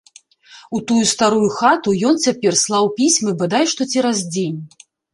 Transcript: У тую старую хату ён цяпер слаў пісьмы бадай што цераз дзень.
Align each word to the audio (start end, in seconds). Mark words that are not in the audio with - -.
У 0.77 0.79
тую 0.91 1.01
старую 1.11 1.51
хату 1.57 1.95
ён 2.13 2.19
цяпер 2.25 2.59
слаў 2.65 2.91
пісьмы 2.99 3.37
бадай 3.45 3.65
што 3.77 3.91
цераз 3.97 4.29
дзень. 4.35 4.61